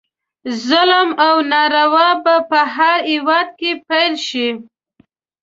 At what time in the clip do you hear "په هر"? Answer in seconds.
2.49-2.99